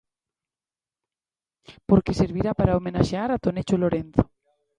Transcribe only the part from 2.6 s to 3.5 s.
homenaxear a